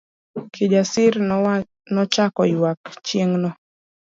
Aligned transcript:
Kijasir 0.53 1.13
nochako 1.93 2.41
ywak 2.53 2.81
chieng'no. 3.07 3.49